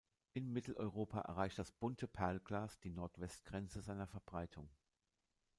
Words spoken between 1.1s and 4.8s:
erreicht das Bunte Perlgras die Nordwestgrenze seiner Verbreitung.